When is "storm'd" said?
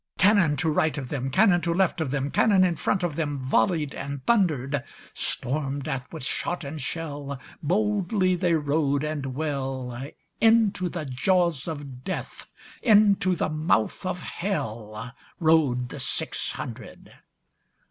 5.13-5.87